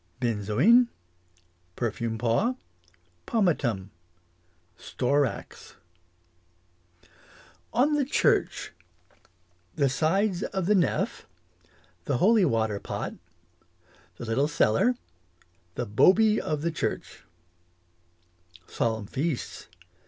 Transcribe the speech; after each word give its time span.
Benzoin 0.19 0.87
Perfume 1.75 2.17
paw 2.17 2.55
Pomatum 3.27 3.91
Storax 4.75 5.75
On 7.71 7.93
the 7.93 8.03
church. 8.03 8.71
The 9.75 9.89
sides 9.89 10.41
of 10.41 10.65
the 10.65 10.73
nef 10.73 11.27
The 12.05 12.17
holywater 12.17 12.81
pot 12.81 13.13
The 14.17 14.25
little 14.25 14.47
cellar 14.47 14.95
The 15.75 15.85
boby 15.85 16.39
of 16.41 16.63
the 16.63 16.71
church 16.71 17.23
Solemn 18.67 19.05
feasts. 19.05 19.67